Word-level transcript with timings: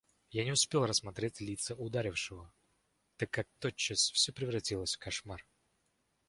Я 0.31 0.43
не 0.45 0.51
успел 0.51 0.87
рассмотреть 0.87 1.39
лица 1.41 1.75
ударившего, 1.75 2.51
так 3.17 3.29
как 3.29 3.47
тотчас 3.59 4.09
все 4.09 4.33
превратилось 4.33 4.95
в 4.95 4.97
кошмар. 4.99 5.45